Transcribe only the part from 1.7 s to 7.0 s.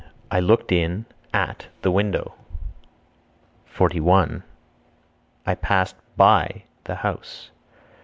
the window. 41. I passed (by) the